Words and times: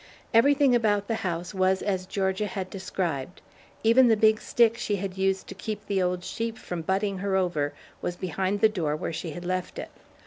Everything 0.33 0.73
about 0.73 1.07
the 1.07 1.13
house 1.21 1.53
was 1.53 1.83
as 1.83 2.07
Georgia 2.07 2.47
had 2.47 2.71
described. 2.71 3.39
Even 3.83 4.07
the 4.07 4.17
big 4.17 4.41
stick 4.41 4.75
she 4.75 4.95
had 4.95 5.15
used 5.15 5.45
to 5.45 5.53
keep 5.53 5.85
the 5.85 6.01
old 6.01 6.23
sheep 6.23 6.57
from 6.57 6.81
butting 6.81 7.19
her 7.19 7.35
over 7.35 7.71
was 8.01 8.15
behind 8.15 8.61
the 8.61 8.67
door 8.67 8.95
where 8.95 9.13
she 9.13 9.29
had 9.29 9.45
left 9.45 9.77
it. 9.77 9.89